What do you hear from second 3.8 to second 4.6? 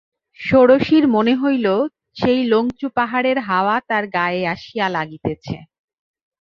তার গায়ে